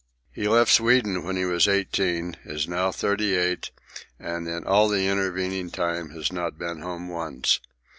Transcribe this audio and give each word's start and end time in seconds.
He 0.31 0.47
left 0.47 0.71
Sweden 0.71 1.23
when 1.23 1.35
he 1.35 1.45
was 1.45 1.67
eighteen, 1.67 2.35
is 2.43 2.67
now 2.67 2.91
thirty 2.91 3.35
eight, 3.35 3.69
and 4.19 4.47
in 4.47 4.65
all 4.65 4.89
the 4.89 5.07
intervening 5.07 5.69
time 5.69 6.09
has 6.09 6.33
not 6.33 6.57
been 6.57 6.79
home 6.79 7.07
once. 7.07 7.59